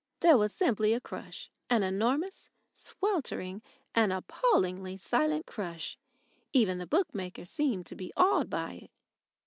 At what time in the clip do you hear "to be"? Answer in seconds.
7.85-8.11